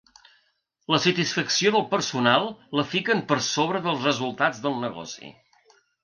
La 0.93 0.99
satisfacció 1.01 1.71
del 1.75 1.83
personal 1.91 2.47
la 2.79 2.85
fiquen 2.93 3.21
per 3.31 3.37
sobre 3.49 3.83
dels 3.89 4.01
resultats 4.09 4.63
del 4.65 4.79
negoci. 4.85 5.31